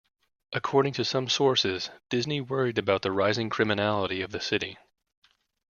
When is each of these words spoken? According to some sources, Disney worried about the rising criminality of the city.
According 0.51 0.93
to 0.93 1.05
some 1.05 1.29
sources, 1.29 1.91
Disney 2.09 2.41
worried 2.41 2.79
about 2.79 3.03
the 3.03 3.11
rising 3.11 3.51
criminality 3.51 4.23
of 4.23 4.31
the 4.31 4.41
city. 4.41 4.79